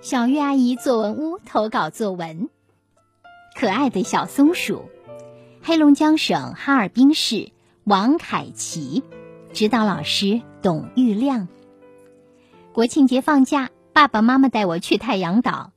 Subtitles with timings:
[0.00, 2.48] 小月阿姨作文屋投稿作文：
[3.54, 4.84] 可爱的小松鼠，
[5.62, 7.50] 黑龙江省哈尔滨市
[7.84, 9.02] 王凯奇，
[9.52, 11.48] 指导老师董玉亮。
[12.72, 15.72] 国庆节放假，爸爸妈妈带我去太阳岛。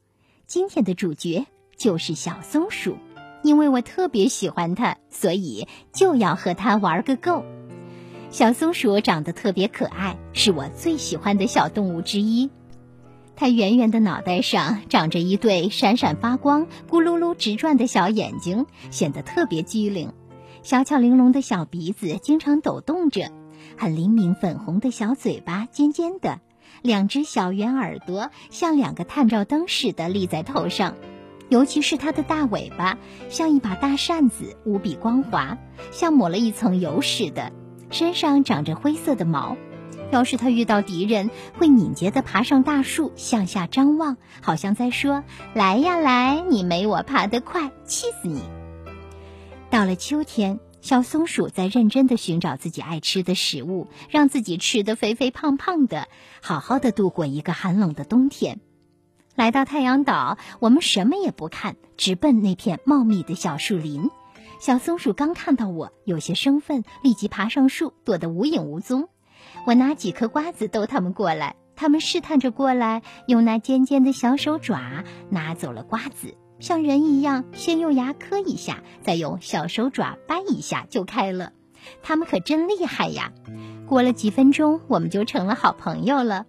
[0.45, 1.45] 今天的主角
[1.75, 2.97] 就是小松鼠，
[3.43, 7.43] 因为我特别喜欢它，所以就要和它玩个够。
[8.29, 12.49] 小松鼠长得特别可爱，是我最喜欢的小动物之一。
[13.35, 20.13] 它圆圆的脑袋上长着一对闪闪发光、咕噜噜直转的小眼睛，显得特别机灵。
[20.61, 23.31] 小巧玲珑的小鼻子经常抖动着，
[23.77, 26.39] 很灵敏粉红的小嘴巴尖尖的，
[26.81, 30.95] 两只小圆耳朵像两个探照灯似的立在头上。
[31.49, 32.97] 尤其是它的大尾巴，
[33.29, 35.57] 像一把大扇子，无比光滑，
[35.91, 37.51] 像抹了一层油似的。
[37.89, 39.57] 身上长着灰色的毛。
[40.13, 45.23] 要是它遇到敌人，会敏捷地爬上大树，向下张望，好像在说
[45.55, 48.39] ：“来呀来，你没我爬得快，气死你！”
[49.71, 56.07] 到了秋天，小松鼠在认真地寻找自己爱吃的食物，让自己吃得肥肥胖胖的，
[56.43, 58.59] 好好的度过一个寒冷的冬天。
[59.33, 64.11] 来到太阳岛，我们什么也不看，直奔那片茂密的小树林。
[64.59, 69.09] 小松鼠刚看到我，有些生分，立即爬上树，躲得无影无踪。
[69.65, 81.51] 我拿几颗瓜子逗他们过来，他们试探着过来，用那尖尖的小手爪拿走了瓜子，像人一样，先用牙磕一下，再用小手爪掰一下就开了。
[82.01, 83.31] 他们可真厉害呀！
[83.85, 86.45] 过了几分钟，我们就成了好朋友了。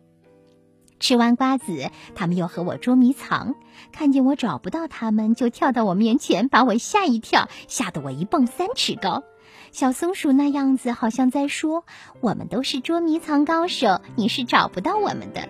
[1.00, 3.56] 吃完瓜子，他们又和我捉迷藏，
[3.92, 9.24] 看见我找不到他们，就跳到我面前，把我吓一跳，吓得我一蹦三尺高。
[9.72, 11.84] 小松鼠那样子，好像在说
[12.20, 15.48] ：“我们都是捉迷藏高手，你是找不到我们的。”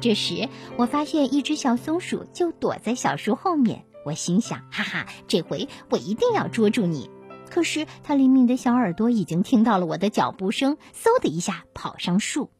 [0.00, 3.84] 这时，我发现一只小松鼠就躲在小树后面。
[4.06, 7.10] 我心想：“哈哈，这回我一定要捉住你！”
[7.50, 12.50] 可是，它灵敏的小耳朵已经听到了我的脚步声，嗖的一下跑上树。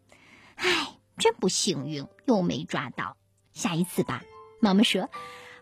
[0.56, 3.16] 唉，真不幸运，又没抓到。
[3.54, 4.22] 下一次吧。
[4.60, 5.08] 妈妈说：“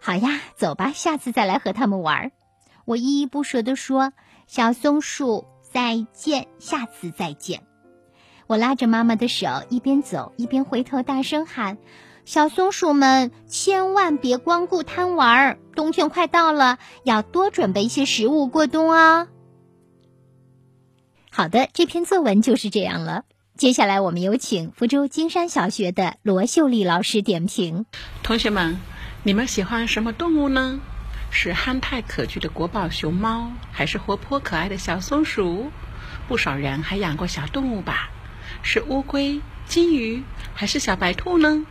[0.00, 2.32] 好呀，走吧，下次再来和他们玩。”
[2.84, 4.12] 我依依不舍地说。
[4.48, 7.64] 小松鼠，再见，下次再见。
[8.47, 11.76] 我拉着妈妈的手，一边走一边回头大声喊
[12.25, 15.59] ：“小松鼠们，千万别光顾贪玩儿！
[15.75, 19.28] 冬天快到了，要多准备一些食物过冬啊！”
[21.30, 23.25] 好的，这篇作文就是这样了。
[23.59, 27.84] 接下来，我们有请福州金山小学的罗秀丽老师点评。
[28.22, 28.80] 同学们，
[29.25, 30.80] 你们喜欢什么动物呢？
[31.31, 35.71] 是憨态可掬的国宝熊猫，还是活泼可爱的小松鼠？
[36.27, 38.11] 不少人还养过小动物吧？
[38.62, 40.22] 是乌龟、金鱼，
[40.55, 41.65] 还是小白兔呢？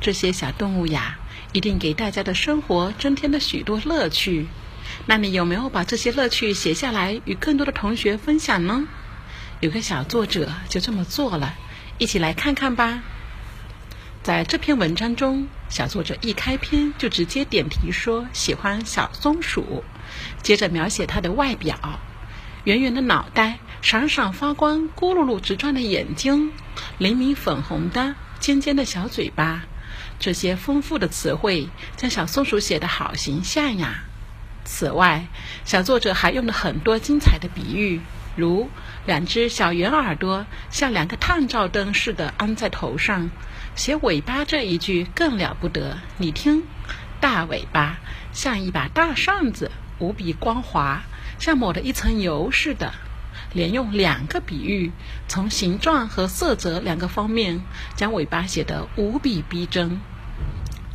[0.00, 1.18] 这些小动物呀，
[1.52, 4.46] 一定给大家的生活增添了许多乐趣。
[5.06, 8.86] 那你有没有把这些乐趣写下来，与更多的同学分享呢？
[9.60, 11.54] 有个小作者就这么做了，
[11.98, 13.02] 一起来看看吧。
[14.26, 19.84] 在这篇文章中，小作者一开篇就直接点题说喜欢小松鼠，
[20.42, 21.78] 接着描写它的外表：
[22.64, 26.50] 圆圆的脑袋，闪闪发光、咕噜噜直转的眼睛，
[26.98, 29.62] 灵敏粉红的尖尖的小嘴巴。
[30.18, 34.06] 这些丰富的词汇将小松鼠写得好形象呀。
[34.64, 35.28] 此外，
[35.64, 38.00] 小作者还用了很多精彩的比喻，
[38.36, 38.68] 如
[39.06, 43.30] 两只小圆耳朵像两个探照灯似的安在头上。
[43.74, 46.62] 写尾巴这一句更了不得，你听，
[47.20, 47.98] 大尾巴
[48.32, 51.02] 像一把大扇子，无比光滑，
[51.38, 52.92] 像抹了一层油似的。
[53.52, 54.92] 连用两个比喻，
[55.28, 57.62] 从形状和色泽两个方面，
[57.96, 60.00] 将尾巴写得无比逼真。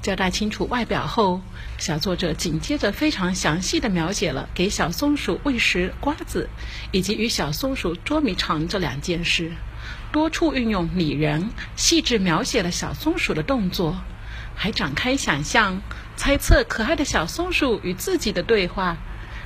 [0.01, 1.41] 交代清楚外表后，
[1.77, 6.49] 小作者紧接着非常详细的描写了给小松鼠喂食瓜子，
[6.91, 9.51] 以及与小松鼠捉迷藏这两件事。
[10.11, 14.01] 多处运用拟人，细致描写了小松鼠的动作，
[14.55, 15.81] 还展开想象、
[16.15, 18.97] 猜测可爱的小松鼠与自己的对话。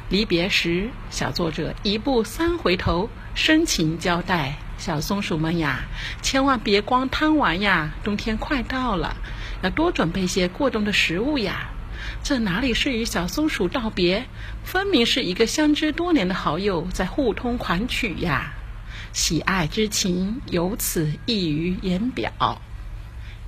[0.08, 5.80] 离别时，小作者一步三回头，深情交代：“小松鼠们呀，
[6.22, 7.92] 千万别光贪玩呀！
[8.04, 9.18] 冬天快到了，
[9.66, 11.72] 要多准备些过冬的食物呀！
[12.22, 14.28] 这哪里是与小松鼠道别，
[14.64, 18.54] 分明是一个相知多年的好友在互通款曲呀！”
[19.12, 22.62] 喜爱之情由此溢于言表。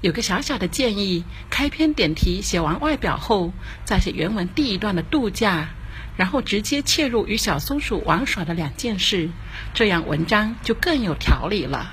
[0.02, 3.54] 有个小小的建议：开篇点题写完外表后，
[3.86, 5.70] 再写原文第一段的度假，
[6.16, 9.30] 然后直接切入与小松鼠玩耍的两件事，
[9.76, 11.92] 这样文章就更有条理了。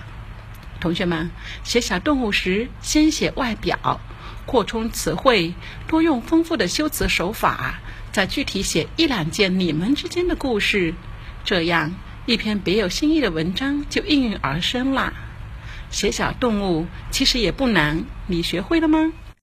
[0.81, 1.31] 同学们，
[1.63, 4.01] 写小动物时，先写外表，
[4.47, 5.55] 扩充词汇，
[5.87, 7.81] 多用丰富的修辞手法，
[8.13, 10.95] 再具体写一两件你们之间的故事，
[11.45, 11.95] 这样
[12.27, 15.13] 一篇别有新意的文章就应运而生啦。
[15.91, 19.13] 写小动物其实也不难，你学会了吗？